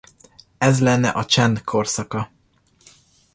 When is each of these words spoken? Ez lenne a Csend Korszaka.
Ez 0.57 0.81
lenne 0.81 1.09
a 1.09 1.25
Csend 1.25 1.63
Korszaka. 1.63 2.31